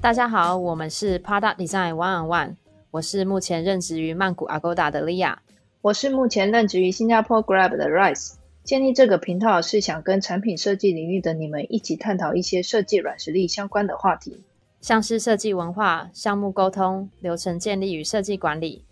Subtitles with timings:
[0.00, 2.56] 大家好，我们是 Product Design One on One，
[2.90, 5.36] 我是目前任职于曼谷 Agoda 的 Lia，
[5.80, 8.34] 我是目前任职于新加坡 Grab 的 Rice。
[8.62, 14.42] 建立这个频道是想跟产品设计领域的你们一起探讨一些设计软实力相关的话题，
[14.80, 18.84] 像是设计文化、项目沟通、流程建立与设计管理。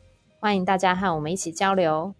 [0.42, 2.12] 欢迎大家和我们一起交流。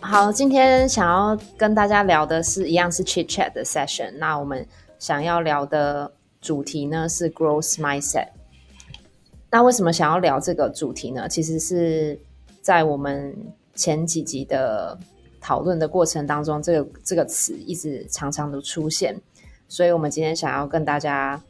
[0.00, 4.10] 好，今天想要跟大家聊的是一样是 chit chat 的 session。
[4.18, 4.66] 那我们
[4.98, 6.10] 想要聊的
[6.40, 8.26] 主题呢是 growth mindset。
[9.48, 11.28] 那为什么想要聊这个主题呢？
[11.28, 12.18] 其实是
[12.60, 13.32] 在我们
[13.76, 14.98] 前几集的
[15.40, 19.16] 讨论的过程当中，这个这个词一直常常的出现。
[19.68, 21.40] 所以我们今天想要跟大家。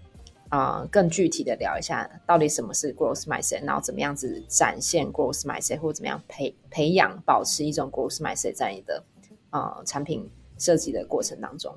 [0.49, 9.05] 啊，更具体的聊一下，到底什么是 growth mindset，然后怎么样子展现 growth mindset，或怎么样培培养、保持一种 growth mindset 在你的
[9.51, 11.75] 啊产品设计的过程当中。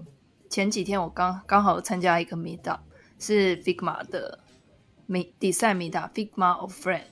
[0.49, 2.79] 前几天我刚刚好参加一个 meetup，
[3.19, 4.39] 是 Figma 的
[5.07, 7.03] design meetup，Figma of Friend。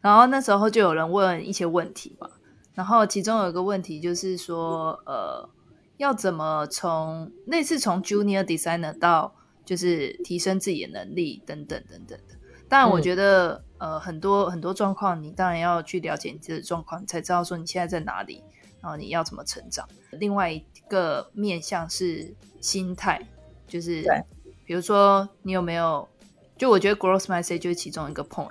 [0.00, 2.30] 然后那时候就有人问一些问题嘛，
[2.74, 5.48] 然后其中有一个问题就是说，呃，
[5.96, 9.34] 要怎么从类似从 junior designer 到
[9.66, 12.34] 就是提升自己的能力等等等等的。
[12.68, 18.42] 当然，我觉得呃很多很多状况，你当然要去了解你自己的状况，你才知道说你现在在哪里，
[18.80, 19.86] 然后你要怎么成长。
[20.12, 23.20] 另外一个面向是心态，
[23.68, 24.02] 就是
[24.64, 26.08] 比如说你有没有，
[26.56, 28.50] 就我觉得 growth mindset 就是其中一个 point，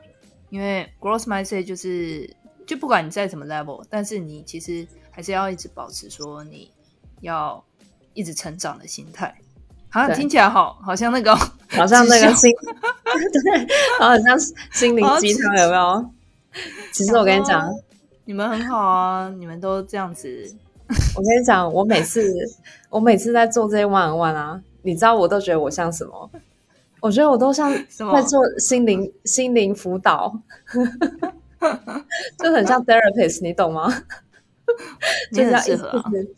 [0.49, 2.33] 因为 growth mindset 就是
[2.65, 6.71] 就不管你在什么 level，但是你其实还是要一直保持说你
[7.19, 7.61] 要
[8.13, 9.35] 一直成长的心态。
[9.95, 11.33] 啊，听起来好，好像那个，
[11.71, 12.51] 好像那个心，
[13.43, 14.37] 对，好像
[14.71, 16.05] 心灵鸡汤，有没有？
[16.91, 17.71] 其实我跟你讲，
[18.25, 20.53] 你们很好啊，你们都这样子。
[21.15, 22.21] 我跟你讲，我每次，
[22.89, 26.29] 我每次在做这些万万啊，你知道，我都觉得我像什么？
[26.99, 30.37] 我觉得我都像在做心灵心灵辅导，
[32.37, 33.89] 就很像 therapist，你懂吗？
[35.31, 36.35] 就是要一直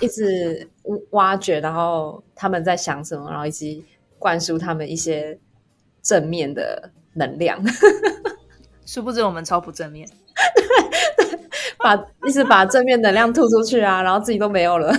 [0.00, 0.68] 一直
[1.10, 3.84] 挖掘，然后他们在想什么，然后以及
[4.18, 5.38] 灌输他们一些
[6.02, 7.62] 正面的能量。
[8.86, 10.08] 殊不知我们超不正面，
[11.78, 11.94] 把
[12.26, 14.92] 一直把正面能量吐出去啊，然后自己都没有了，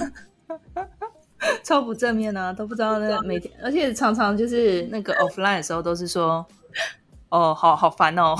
[1.61, 6.45] 超不正面啊，都不知道那每天，而且常常就是那个 offline 的时候都是说，
[7.29, 8.33] 哦，好好烦哦。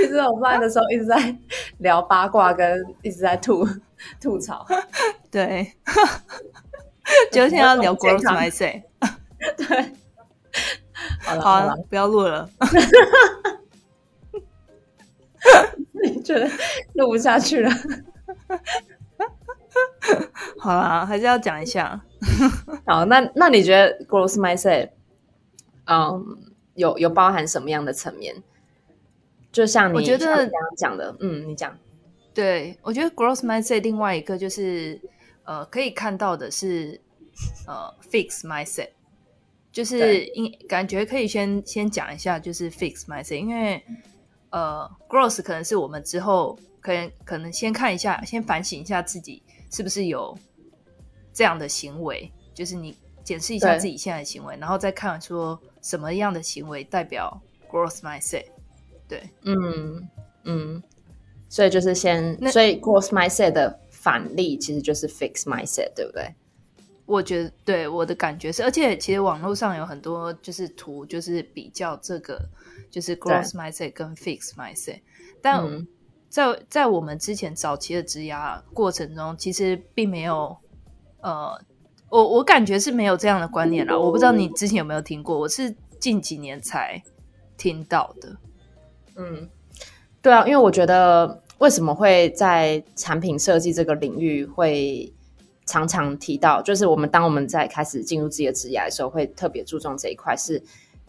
[0.00, 1.36] 其实我们的时候一直在
[1.78, 3.66] 聊八卦，跟一直在吐
[4.20, 4.66] 吐槽。
[5.30, 5.74] 对，
[7.30, 8.82] 今天要聊 growth mindset。
[9.56, 9.92] 对，
[11.20, 12.48] 好了好了，不要录了。
[16.02, 16.48] 你觉得
[16.94, 17.70] 录不下去了？
[20.58, 22.00] 好了，还是要讲一下。
[22.86, 24.90] 好，那那你觉得 growth mindset，
[25.86, 26.38] 嗯，
[26.74, 28.42] 有有包含什么样的层面？
[29.52, 31.76] 就像你觉得刚刚讲的，嗯，你讲，
[32.32, 35.00] 对我觉得 growth mindset 另外一个就是
[35.44, 37.00] 呃，可以看到的是
[37.66, 38.90] 呃 fix mindset，
[39.72, 43.82] 就是应感觉可以先先讲一下，就是 fix mindset，因为
[44.50, 50.38] 呃 growth 可能是我们之后可能可能先看一下，先反省一下自己是不是有
[51.32, 58.44] 这样的行为，就是你检视一下自己现在的行为，然后再看说什么样的行为代表 growth mindset。
[59.10, 60.08] 对，嗯
[60.44, 60.82] 嗯，
[61.48, 66.32] 所以就是先，所以 growth mindset 的反例其实就是 fix mindset，对不对？
[67.06, 72.40] 我觉得对我的感觉是，而且其实网络上有很多就是图，就是比较这个
[72.88, 75.00] 就是 gross mindset 跟 fix mindset，
[75.42, 75.60] 但
[76.28, 80.56] 在在我们之前早期的职涯过程中，其实并没有，
[81.20, 81.60] 呃，
[82.08, 83.98] 我我感觉是没有这样的观念啦。
[83.98, 87.02] 我不知道你之前有没有听过，我是近几年才
[87.56, 88.36] 听到的。
[89.16, 89.48] 嗯，
[90.22, 95.12] 对啊，因为我觉得为什么会在产品设计这个领域会
[95.66, 100.62] 常常提到，就是我们当我们在开始进入自己的职业的时候，会特别注重这一块，是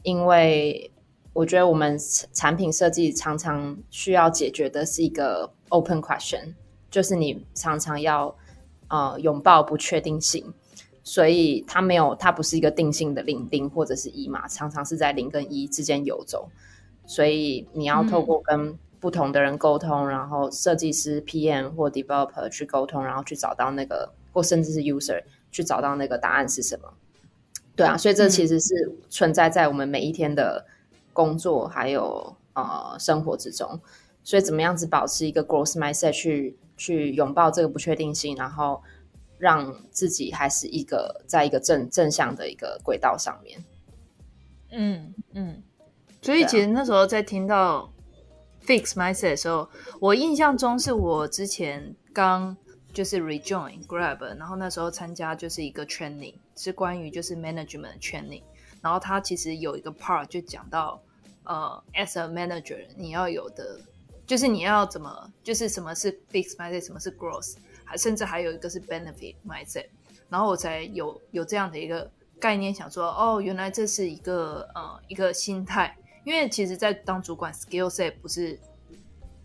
[0.03, 0.92] 因为
[1.33, 1.98] 我觉得我们
[2.33, 6.54] 产品设计常常需要解决的是一个 open question，
[6.89, 8.36] 就是你常常要
[8.89, 10.54] 呃拥抱不确定性，
[11.04, 16.50] 所以它没有，它不是一个定性的零零或者是一嘛，常常是在零跟一之间游走。
[17.12, 25.22] 所以你要透过跟不同的人沟通，然后设计师、PM 或 developer 去沟通，然后去找到那个，或甚至是 user
[25.52, 26.94] 去找到那个答案是什么。
[27.75, 30.66] 对啊，所以这其实是存在在我们每一天的
[31.12, 33.78] 工作还有呃生活之中。
[34.24, 38.81] 所以怎么样子保持一个 growth mindset 去去拥抱这个不确定性，然后
[39.38, 43.62] 让自己还是一个在一个正正向的一个轨道上面。
[44.69, 45.62] 嗯嗯，
[46.21, 47.91] 所以其实那时候在听到
[48.65, 49.68] fix mindset 的时候，
[50.00, 52.56] 我印象中是我之前刚
[52.94, 58.44] 就是 rejoin Grab，然后那时候参加就是一个 training，是关于就是 management training，
[58.81, 61.01] 然后他其实有一个 part 就讲到
[61.44, 63.79] 呃，as a manager 你要有的。
[64.27, 69.88] 就是你要怎么，就是什么是 fixed mindset，什么是 growth，还甚至还有一个是 benefit mindset，
[70.29, 72.09] 然后我才有有这样的一个
[72.39, 78.59] 概念，想说哦，原来这是一个呃一个心态，因为其实，在当主管 skill set 不是，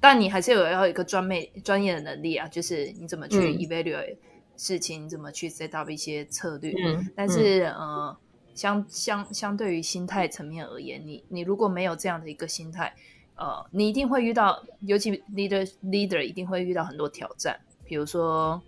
[0.01, 4.17] 但你还是有要一个专业专业的能力啊，就是你怎么去 evaluate
[4.57, 6.75] 事情，怎么去 set up 一些策略，
[7.15, 8.17] 但是呃，
[8.55, 12.95] 相相相对于心态层面而言，你你如果没有这样的一个心态。
[13.39, 18.59] 呃，你一定会遇到，尤其 leader leader 一定会遇到很多挑战，比如说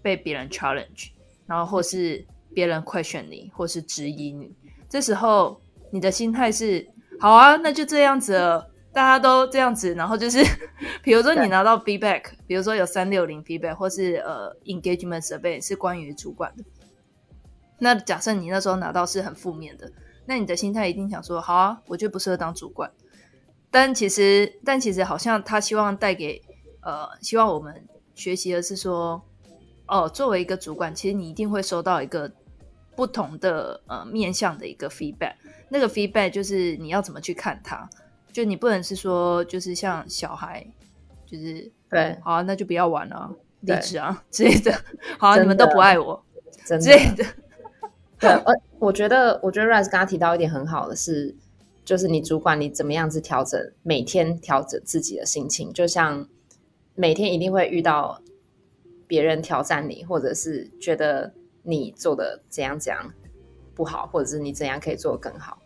[0.00, 1.08] 被别人 challenge，
[1.44, 4.54] 然后或是别人 question 你，或是质疑你。
[4.88, 5.60] 这时候
[5.90, 6.86] 你的心态是
[7.20, 9.94] 好啊，那就这样子了，大家都这样子。
[9.94, 10.44] 然后就是，
[11.02, 16.64] 比如说你拿到 feedback，比如说有三六零 feedback，或是呃 engagement survey 是关于主管的。
[17.78, 19.90] 那假设你那时候拿到是很负面的，
[20.26, 22.90] 那你的心态一定想说，好啊，我就不适合当主管。
[23.70, 26.40] 但其实，但其实好像他希望带给
[26.80, 27.84] 呃，希望我们
[28.14, 29.22] 学习的是说，
[29.86, 32.30] 哦，作为一个主管，其实你一定会收到一个
[32.96, 35.34] 不同的呃面向的一个 feedback。
[35.68, 37.88] 那个 feedback 就是你要怎么去看它，
[38.32, 40.66] 就你不能是说就是像小孩，
[41.26, 44.72] 就是对，好，那就不要玩了，离职啊 之类的。
[45.18, 46.24] 好，你们都不爱我
[46.64, 47.24] 之类的。
[48.18, 51.36] 对，呃，我觉得，我觉得 Rise 刚刚提到一点很好的是。
[51.84, 55.72] 就是你主管，你怎么样子调整每天调整自己的心情？
[55.72, 56.28] 就像
[56.96, 58.20] 每天一定会遇到
[59.06, 61.32] 别人挑战你，或者是觉得
[61.66, 63.12] 你做的怎样怎样
[63.74, 65.60] 不好，或者是你怎样可以做得更好。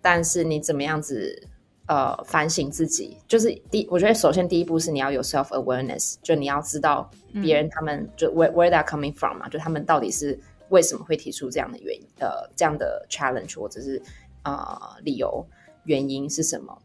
[0.00, 1.46] 但是你怎么样子
[1.86, 3.18] 呃反省自己？
[3.28, 7.10] 就是第，我觉得首先第一步是你要有 self awareness，就你要知道
[7.42, 10.38] 别人他们就 where where they are coming from 嘛，就他们到底是
[10.70, 14.02] 为什么会提出这样的原因呃这样的 challenge 或者是。
[14.46, 15.42] 呃，理由
[15.84, 16.78] 原因是什么？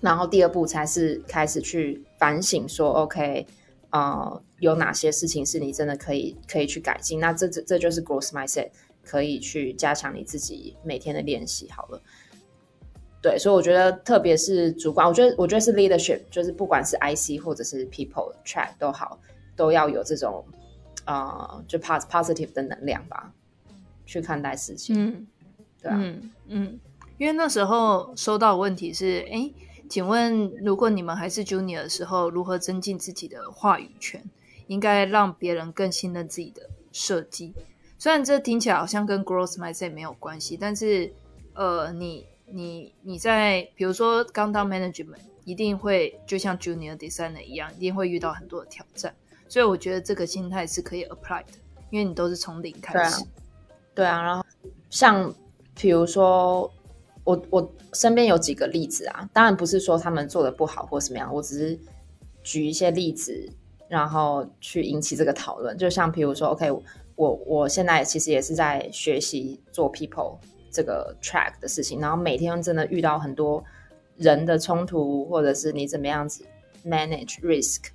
[0.00, 3.46] 然后第二步才是开始去反省，说 OK，
[3.90, 7.20] 啊，有哪些事情是你真的可以可以去改进？
[7.20, 8.70] 那这这这就是 growth mindset，
[9.04, 11.70] 可以去加强你自己每天的练习。
[11.70, 12.00] 好了，
[13.22, 19.20] 对，所以我觉得，特别是主管，我觉得我觉得是 leadership，就是不管是 IC 或者是 people track 都好，
[19.54, 20.44] 都要有这种
[21.04, 23.32] 啊，就 pos positive 的能量吧，
[24.06, 24.96] 去看待事情。
[24.96, 25.26] 嗯。
[25.82, 26.78] 嗯嗯，
[27.16, 29.50] 因为那时候收到问题是，哎，
[29.90, 34.24] 请问如果你们还是 junior 的时候，如何增进自己的话语权？
[34.68, 37.52] 应该让别人更信任自己的设计。
[37.98, 41.12] 虽然这听起来好像跟 growth mindset 没有关系，但是，
[41.54, 49.12] 呃，你你你在比如说刚当 management，一定会就像 junior designer 一样，一定会遇到很多的挑战。
[49.48, 51.52] 所以我觉得这个心态是可以 apply 的，
[51.90, 53.24] 因为你都是从零开始。
[53.92, 54.46] 对啊，然后
[54.88, 55.34] 像。
[55.72, 56.70] 比如说，
[57.30, 61.78] 我我身边有几个例子啊，当然不是说他们做的不好或什么样，我只是
[62.42, 63.48] 举一些例子，
[63.88, 65.78] 然后去引起这个讨论。
[65.78, 66.68] 就像比如说，OK，
[67.14, 70.38] 我我现在其实也是在学习做 people
[70.72, 73.62] 这个 track 的事情，然后每天真的遇到很多
[74.16, 76.44] 人的冲突，或者是你怎么样子
[76.84, 77.90] manage risk，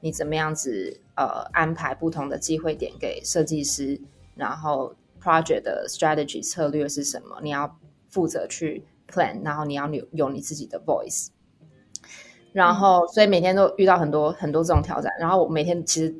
[0.00, 4.00] 你怎么样子呃安排不同的机会点给设计师，
[4.34, 4.94] 然后。
[5.22, 7.38] project 的 strategy 策略是什么？
[7.42, 7.78] 你要
[8.10, 11.28] 负责去 plan，然后你要有有你自己的 voice，
[12.52, 15.12] 然后所以每天都遇到很多很多这种挑战。
[15.18, 16.14] 然后我每天其实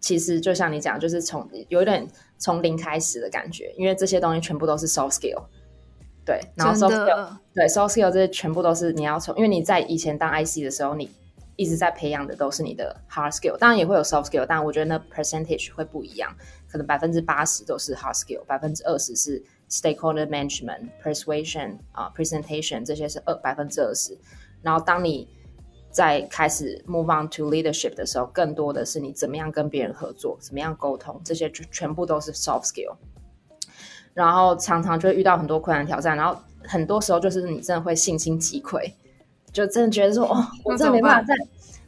[0.00, 2.06] 其实就像你讲，就是从有一点
[2.38, 5.44] 从零开始的感觉，因为这些东西全部都是 soft skill，
[6.24, 11.10] 对，然后 soft skill 对 soft skill 这些全部都是你要从，因为你在以前当 IC 的时候，你
[11.56, 16.34] 一直在培养的都是你的 hard skill，当然也会有 soft skill，但我觉得那 percentage 会不一样。
[16.66, 24.18] 可能百分之八十都是 hard skill，百分之二十是 stakeholder management、persuasion 啊、presentation 这些是二百分之二十。
[24.62, 25.28] 然后当你
[25.90, 32.96] 在开始 move on to leadership 的时候，更多的是你怎么样跟别人合作，怎么样沟通，这些全全部都是 soft skill。
[34.12, 38.92] 然后常常就会遇到很多困难挑战，然后很多时候就是你真的会信心击溃，
[39.52, 41.34] 就真的觉得说 哦，我真的没办法再。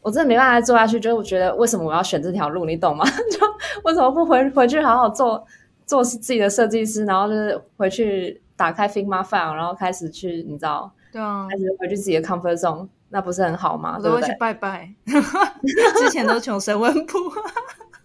[0.00, 3.04] 我真的没办法再做下去，就是我觉得为什么我要选这条路，你懂吗？
[3.30, 3.38] 就
[3.84, 5.46] 为什么不回回去好好做
[5.92, 13.96] 做自己的设计师，然后就是回去打开 Figma file，然后开始去你知道，对啊，开始回去自己的 comfort zone，那不是很好吗？
[13.98, 17.18] 我都会去拜拜， 之前都穷神问卜，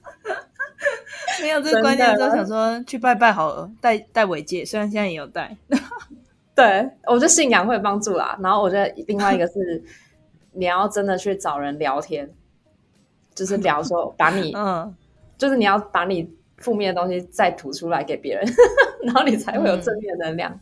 [1.41, 5.56] 没有这个观念之后想说去拜拜好了，带带尾戒，虽然现在也有带。
[6.53, 8.38] 对，我觉得信仰会帮助啦。
[8.41, 9.82] 然后我觉得另外一个是，
[10.51, 12.29] 你要真的去找人聊天，
[13.34, 14.94] 就是聊说把你，嗯，
[15.38, 18.46] 就是你要把你负面的东西再吐出来给别人，
[19.04, 20.60] 然后你才会有正面能量。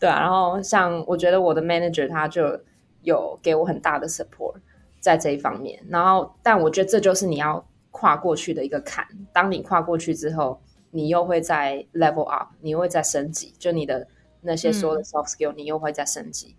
[0.00, 2.60] 对啊，然后像我觉得我的 manager 他就
[3.02, 4.56] 有给我很大的 support
[5.00, 5.82] 在这一方面。
[5.88, 9.06] 然后，但我觉得这就是你要跨过去的一个坎。
[9.32, 10.60] 当你跨过去之后，
[10.90, 14.06] 你又会在 level up，你又会在升级，就你的。
[14.46, 16.54] 那些所有的 soft skill，你又会再升级。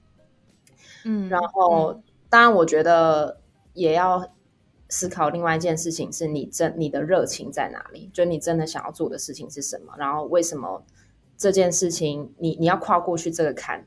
[1.03, 2.01] 嗯，然后
[2.31, 3.39] 当然，我觉得
[3.75, 4.27] 也要
[4.89, 8.09] 思考另外一件事情，是你真你的热情在哪里？
[8.13, 9.93] 就你真的想要做的事情是什么？
[9.97, 10.83] 然后为什么
[11.37, 13.85] 这件事情你你要跨过去这个坎？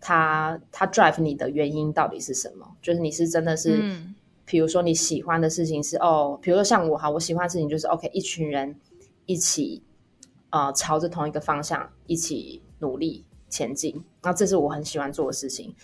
[0.00, 2.76] 它它 drive 你的原因到底是什么？
[2.82, 3.82] 就是你是真的是，
[4.44, 8.78] 比如说你喜欢的事情是哦，比如说像我哈，我喜欢的事情就是 OK，一群人
[9.24, 9.82] 一起
[10.50, 12.62] 呃朝着同一个方向一起。
[12.78, 15.74] 努力前进，那这是我很喜欢做的事情。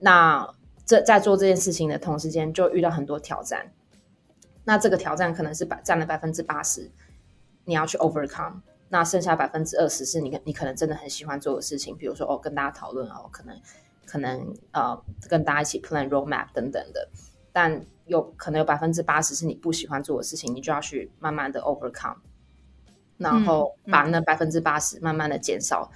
[0.00, 0.52] 那
[0.84, 3.72] 这在做这件事情的同时间，就遇到很多挑战。
[4.64, 6.90] 那这个挑战可能是百占了百分之八十，
[7.64, 8.60] 你要去 overcome。
[8.88, 13.58] 那剩下百分之二十是你你可能真的很喜欢做的事情，比如说哦跟大家讨论哦，可能
[14.04, 17.08] 可能呃跟大家一起 plan roadmap 等等的。
[17.52, 22.16] 但有可能有百分之八十是你不喜欢做的事情，你就要去慢慢的 overcome，
[23.18, 25.90] 然后把那百分之八十慢慢的减少。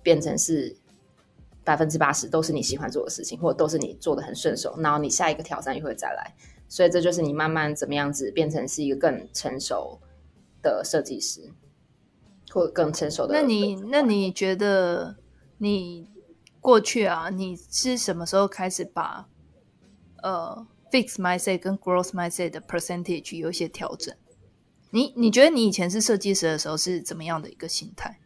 [0.00, 0.74] 变成是
[1.68, 6.34] 百分之八十都是你喜欢做的事情，或者都是你做的很顺手，然后你下一个挑战又会再来，
[6.66, 10.00] 所以这就是你慢慢怎么样子变成是一个更成熟
[10.62, 11.52] 的设计师，
[12.50, 13.34] 或者更成熟的。
[13.34, 15.16] 那你那你觉得
[15.58, 16.08] 你
[16.58, 19.28] 过去啊，你是什么时候开始把
[20.22, 24.14] 呃 fix mindset 跟 growth mindset 的 percentage 有一些调整？
[24.90, 28.18] 你你觉得你以前是设计师的时候是怎么样的一个心态？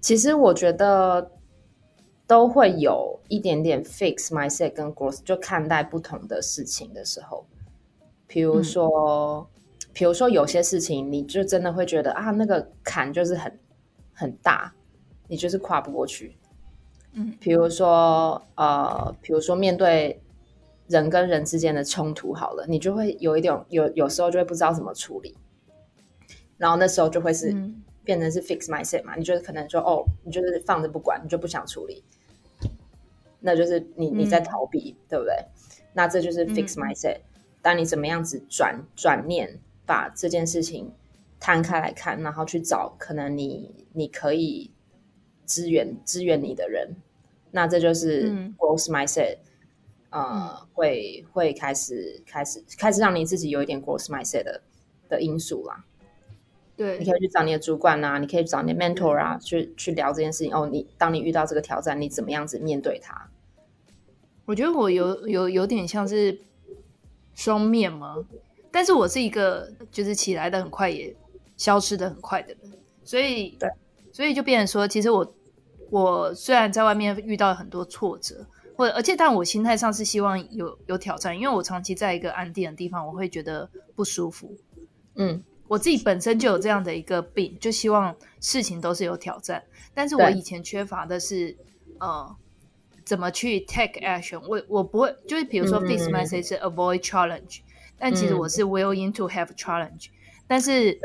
[0.00, 1.32] 其实我觉得
[2.26, 7.46] 都会有一点点 fix mindset 跟 growth，就看待不同的事情的时候，
[8.26, 9.48] 比如说，
[9.92, 13.58] 比如说有些事情，你就真的会觉得啊，那个坎就是很
[14.12, 14.74] 很大，
[15.28, 16.36] 你就是跨不过去。
[17.12, 20.20] 嗯，比如说呃，比如说面对
[20.88, 25.36] 人跟人之间的冲突，好了，你就会有一点有有时候就会不知道怎么处理，
[26.58, 27.54] 然后那时候就会是。
[28.06, 29.14] 变成是 fix mindset 嘛？
[29.16, 32.02] 你就是可能说哦，你就是放着不管，你就不想处理，
[33.40, 35.34] 那就是你你在逃避，对不对？
[35.92, 37.18] 那这就是 fix mindset。
[37.60, 40.90] 当你怎么样子转转念，把这件事情
[41.40, 44.70] 摊开来看，然后去找可能你你可以
[45.44, 46.96] 支援支援你的人，
[47.50, 49.38] 那这就是 growth mindset。
[50.10, 54.62] 呃，会会开始开始开始让你自己有一点 growth mindset 的
[55.08, 55.84] 的因素啦。
[56.76, 60.54] 对，你可以去找你的主管啊，你可以找你的 mentor 啊，去去聊这件事情。
[60.54, 63.28] 哦，你当你遇到这个挑战，你怎么样子面对它？
[64.44, 66.38] 我觉得我有有有点像是
[67.34, 68.16] 双面吗？
[68.70, 71.16] 但是我是一个就是起来的很快，也
[71.56, 73.70] 消失的很快的人，所以对，
[74.12, 75.34] 所以就变成说，其实我
[75.88, 84.54] 我虽然在外面遇到很多挫折，或者而且但我心态上是希望有有挑战，因为我长期在一个安定的地方，我会觉得不舒服。
[85.14, 85.42] 嗯。
[85.68, 89.62] 我自己本身就有这样的一个病，就希望事情都是有挑战。
[89.94, 91.56] 但是我以前缺乏的是，
[91.98, 92.36] 呃，
[93.04, 94.40] 怎么去 take action。
[94.46, 97.60] 我我不会，就是比如说 fix message 是 avoid challenge，
[97.98, 100.08] 但其实我是 willing to have challenge。
[100.46, 100.98] 但是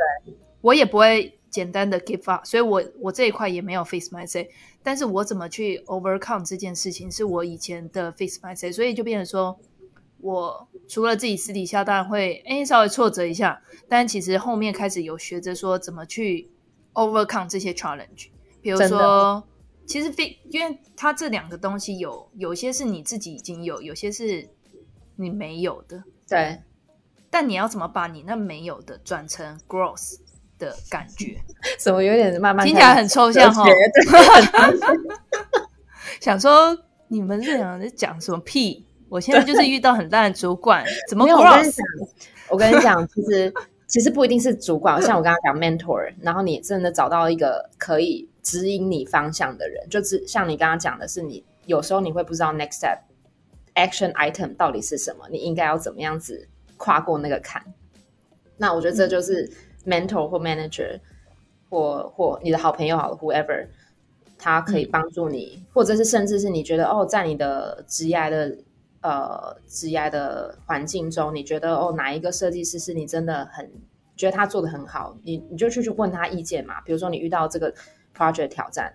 [0.61, 4.49] 我也不会简单的 give up，所以我我这一块也没有 fix message。
[4.83, 9.59] 但是我怎么去 overcome 这件事情，是我以前的 fix message，所以就变成说。
[10.21, 16.49] 我除了自己私底下当然会哎稍微挫折一下，但其实后面开始有学着说怎么去
[16.93, 18.27] overcome 这些 challenge。
[18.61, 19.43] 比如说，
[19.85, 24.47] 其实非因为它这两个东西有有些是你自己已经有，有些是
[25.15, 26.03] 你没有的。
[26.27, 26.59] 对。
[27.33, 30.17] 但你要怎么把你那没有的转成 growth
[30.59, 31.41] 的感觉？
[31.79, 33.65] 怎么有点慢慢听起来很抽象哈？
[36.19, 38.85] 想说你们这两人在讲什么屁？
[39.11, 41.25] 我现在就是遇到很大的主管，怎么？
[41.25, 41.85] 我跟你讲，
[42.49, 43.53] 我跟你讲，其实
[43.85, 52.99] 其实不一定是主管，像我刚刚讲 mentor，然后你真的找到一个可以指引你方向的人，就是像你刚刚讲的是，你有时候你会不知道 next step
[53.75, 57.61] action item 到底是什么，你应该要怎么样子跨过那个坎。
[58.55, 59.51] 那我觉得这就是
[59.85, 60.97] mentor 或 manager
[61.69, 63.67] 或或你的好朋友好了，whoever，
[64.37, 68.55] 他可以帮助你，或者是甚至是你觉得哦，在你的职业的
[69.01, 73.71] 呃职业的环境中，你觉得哦哪一个设计师是你真的很
[74.15, 76.79] 觉得他做的很好，你你就去去问他意见嘛。
[76.81, 77.73] 比如说你遇到这个
[78.15, 78.93] project 挑战，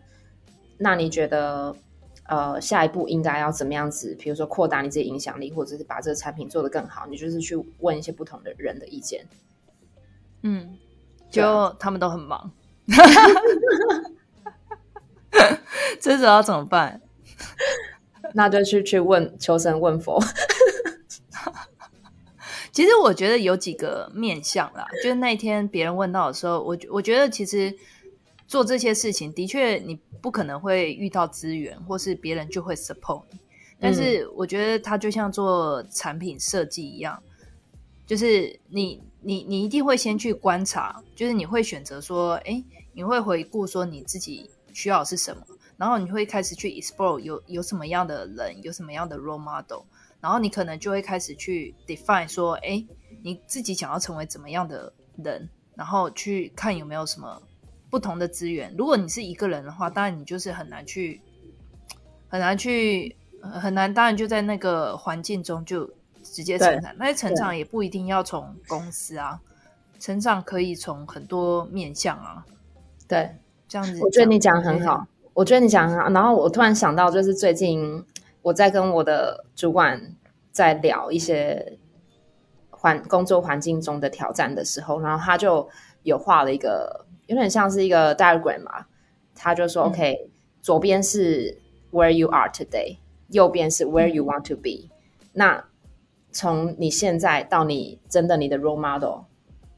[0.79, 1.75] 那你觉得
[2.27, 4.15] 呃下一步应该要怎么样子？
[4.19, 9.27] 比如说扩大你自己影响力，或者是把这个产品做得更好，你就是去问一些不同的人的意见。
[10.43, 10.77] 嗯，
[11.31, 12.53] 就他们都很忙，
[15.99, 17.01] 这时候要怎么办？
[18.35, 20.23] 那就去去问求神问佛。
[22.73, 27.75] 其实我觉得有几个面向啦，就是那天别人问到的时候，我我觉得其实
[28.47, 33.39] 做这些事情的确你不可能会遇到资源，或是别人就会 support 你。
[33.81, 37.23] 但是我觉得它就像做产品设计一样，
[38.07, 45.43] 就是你你你一定会先去观察，就是你会选择说，哎，你会回顾说你自己需要是什么，
[45.77, 49.83] 然后你会开始去 explore 有有什么样的人，有什么样的 role model。
[50.21, 52.85] 然后你可能就会开始去 define 说，哎，
[53.23, 54.93] 你自己想要成为怎么样的
[55.23, 57.41] 人，然后去看有没有什么
[57.91, 58.75] 不同的资源。
[58.77, 61.21] 如果你是一个人的话，当然你就是很难去，
[62.29, 63.93] 很难去，很难。
[63.93, 65.89] 当然就在那个环境中就
[66.23, 66.93] 直接成长。
[66.97, 69.41] 那些成长也不一定要从公司啊，
[70.01, 72.45] 成长可以从很多面向啊。
[73.07, 73.37] 对，
[73.69, 74.01] 这样子。
[74.03, 75.07] 我觉得你讲很好，
[75.37, 76.09] 我觉得你讲很好。
[76.09, 78.05] 然后我突然想到，就是最近。
[78.43, 80.01] 我在跟我的主管
[80.53, 81.77] 在聊一些
[82.71, 85.69] 环工作环境中的挑战的时候，然后他就
[86.05, 88.87] 有画了一个有点像是一个 diagram 嘛，
[89.35, 90.31] 他就说：“OK，
[90.63, 91.59] 左边是
[91.91, 92.99] where you are today，
[93.31, 94.89] 右边是 where you want to be。
[95.33, 95.65] 那
[96.31, 99.25] 从你现在到你真的你的 role model，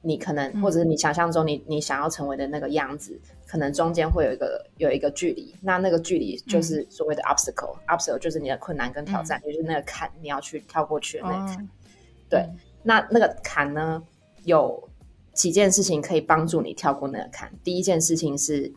[0.03, 11.69] 你可能或者是你想象中你你想要成为的那个样子。”可能中间会有一个有一个距离，那那个距离就是所谓的 obstacle，obstacle 就是你的困难跟挑战，就是那个坎你要去跳过去的那个坎。
[12.29, 12.47] 对，
[12.83, 14.03] 那那个坎呢，
[14.45, 14.87] 有
[15.33, 17.51] 几件事情可以帮助你跳过那个坎。
[17.65, 18.71] 第一件事情是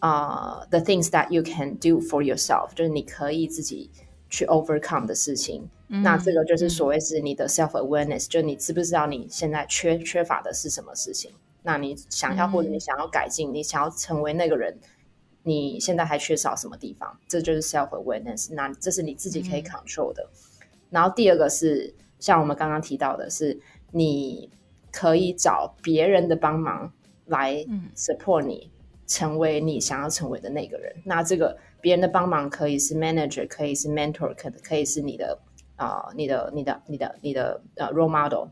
[0.00, 3.90] 啊，the things that you can do for yourself，就是你可以自己
[4.28, 5.68] 去 overcome 的事情。
[5.88, 11.32] 那这个就是所谓是你的 self awareness，就你知不知道你现在缺缺乏的是什么事情。
[11.62, 14.76] 那你想要或者你想要改进，你想要成为那个人，
[15.42, 17.16] 你现在还缺少什么地方？
[17.28, 18.52] 这就是 self awareness。
[18.54, 20.28] 那这是你自己可以 control 的。
[20.90, 23.60] 然后第二个是像我们刚刚提到的，是
[23.92, 24.50] 你
[24.92, 26.92] 可以找别人的帮忙
[27.26, 28.70] 来 support 你
[29.06, 30.92] 成为你想要成为的那个人。
[31.04, 31.56] 那这个
[31.86, 35.38] 别人的帮忙可以是 manager，可以是 mentor，可可以是你的
[35.76, 38.48] 啊，你的你的你的你的呃 role model。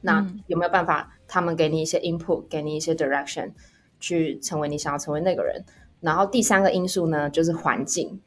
[0.00, 1.16] 那有没有办法？
[1.28, 3.52] 他们给你一些 input，给你一些 direction，
[4.00, 5.64] 去成为你想要成为那个人。
[6.00, 8.20] 然后第三个因素呢，就是环境，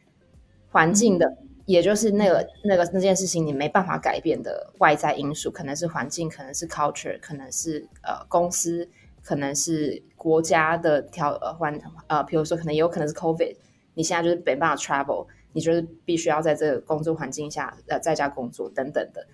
[0.70, 8.88] 环境的，也就是那个那个那件事情你没办法改变的外在因素，可能是环境，可能是 culture，可能是呃公司，
[9.22, 13.58] 可能是国家的条呃环呃，比如说可能也有可能是 covid，
[13.94, 19.26] 你现在就是没办法 travel，你就是必须要在这个工作环境下呃在家工作等等的。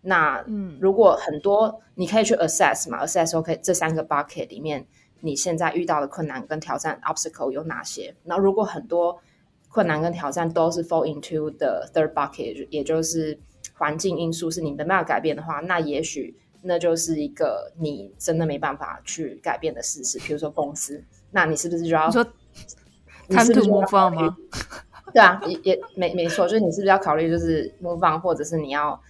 [0.00, 4.84] 那嗯，如果很多你可以去 assess 嘛，assess OK 这三个 bucket 里面，
[5.20, 8.14] 你现在遇到的困难跟挑战 obstacle 有哪些？
[8.24, 9.20] 那如果很多
[9.68, 13.38] 困难跟挑战都是 fall into the third bucket，也就是
[13.74, 20.18] 环境因素是你没办法改变的话，那也许那就是一个你真的没办法去改变的事实。
[20.18, 22.26] 比如说公司，那你是不是就要说
[23.32, 24.36] 谈吐模仿吗？
[25.12, 29.00] 对啊，也也没没错，就是你是不是要考虑就是模仿，或者是你要。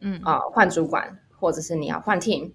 [0.00, 2.52] 嗯啊，换主管，或者是你要换 team，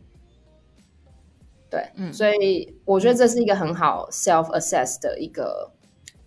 [1.70, 5.70] 对，嗯，所以我觉得这是一个很好 self assess 的一个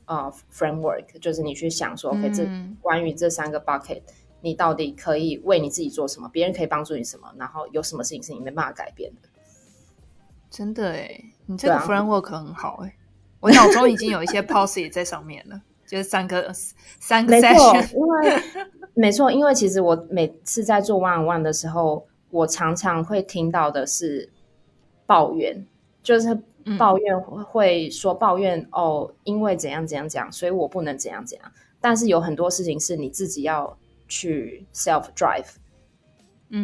[0.05, 2.47] 啊 framework，就是你去想说，OK，这
[2.83, 4.03] 关于这三个 bucket，
[4.43, 6.29] 你到底可以为你自己做什么？
[6.29, 7.33] 别人可以帮助你什么？
[7.39, 9.29] 然后有什么事情是你没办法改变的？
[10.51, 12.95] 真的哎，你这个 framework 很好哎，
[13.47, 16.53] 我脑中已经有一些 policy 在上面了，就是三个
[16.99, 18.43] 三个 session，因为。
[18.99, 24.31] 没错，因为其实我每次在做 one on one 的时候，我常常会听到的是
[25.05, 25.67] 抱怨，
[26.03, 26.35] 就是
[26.79, 31.53] 抱怨会说抱怨哦，因为怎样怎样讲，所以我不能怎样怎样。
[31.79, 33.77] 但是有很多事情是你自己要
[34.09, 35.57] 去 self drive，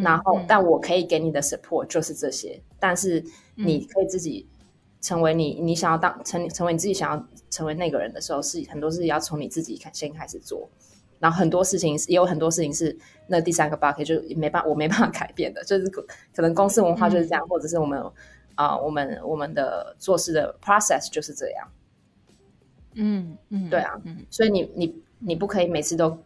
[0.03, 3.23] 然后但我可以给你的 support 就是这些，但是
[3.57, 4.49] 你可以自己
[5.03, 10.67] 成为你你想要当成成为你自己想要成为那个人的时候，是很多事情要从你自己开先开始做。
[11.19, 12.97] 然后很多事情也有很多事情是
[13.29, 18.03] 那第三个 bucket 就没办我没办法改变的，就是可能公司文化就是这样，或者是我们
[18.55, 21.69] 啊、我们我们的做事的 process 就是这样。
[22.95, 26.19] 嗯嗯，对啊嗯所以你你你不可以每次都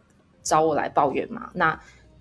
[0.43, 1.51] 找我来抱怨嘛？
[1.53, 1.79] 那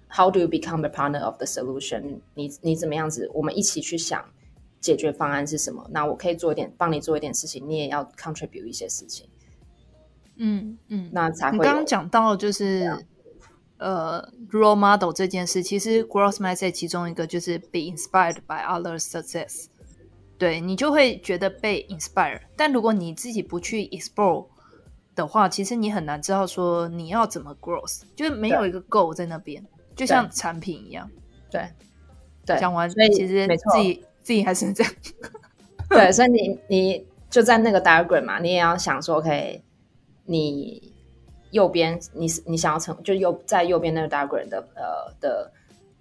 [0.08, 2.20] How do you become a partner of the solution？
[2.34, 3.28] 你你怎么样子？
[3.34, 4.24] 我们一起去想
[4.80, 5.86] 解决方案是什么？
[5.90, 9.28] 那我可以做一点，帮你做一点事情，你也要 contribute 一些事情，
[10.36, 11.10] 嗯嗯。
[11.12, 13.04] 那才会你刚刚讲到就是、
[13.78, 19.66] 呃 role model 这件事，其实 growth mindset 其中一个就是 be inspired by others' success。
[20.38, 24.46] 对你就会觉得被 inspire，但如果你自己不去 explore
[25.14, 31.10] 的话，其实你很难知道说你要怎么 growth，就是没有一个 goal 在那边，就像产品一样。
[31.50, 31.66] 对
[32.44, 34.92] 对讲完，所以其实自己自己还是这样。
[35.88, 39.62] 对，所以你你就在那个 diagram 嘛，你也要想说，OK，
[40.24, 40.92] 你
[41.52, 45.52] 右边你你想要成就右在右边那个 diagram 的呃的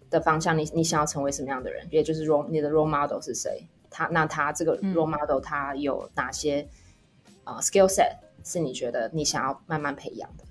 [0.10, 1.88] 的方向，你你想要成为什么样的人？
[1.92, 3.64] 也就是 role 你的 role model 是谁？
[3.92, 6.68] 他那他这个嗯 role model 他有哪些
[7.44, 10.44] 呃 skill set 是你觉得你想要慢慢培养的？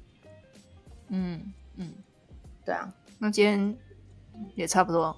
[1.09, 1.91] 嗯嗯，
[2.65, 3.77] 对啊，那今天
[4.55, 5.17] 也差不多。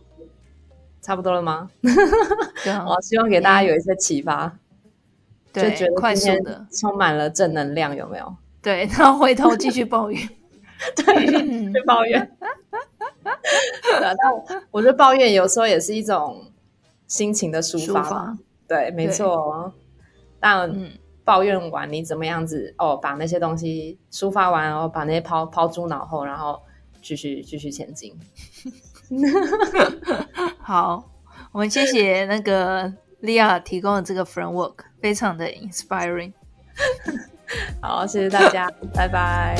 [1.06, 1.70] 差不多了吗？
[2.84, 4.48] 我希望给大家有一些启发，
[5.52, 8.36] 就对觉得快今天速的，充满了正能量，有没有？
[8.60, 10.28] 对， 然后回头继续抱怨。
[10.96, 12.36] 对，继续抱怨。
[13.22, 16.50] 对啊，但我我觉得抱怨有时候也是一种
[17.06, 18.38] 心情的抒发抒发嘛。
[18.66, 19.72] 对，没错。
[20.40, 20.90] 但嗯
[21.24, 22.74] 抱怨完你怎么样子？
[22.78, 26.60] 哦，把那些东西抒发完，然后把那些抛抛诸脑后，然后
[27.00, 28.12] 继续继续前进。
[30.66, 31.00] 好，
[31.52, 36.32] 我们谢谢那个利亚提供的这个 framework， 非常的 inspiring。
[37.80, 39.56] 好，谢谢大家，拜拜。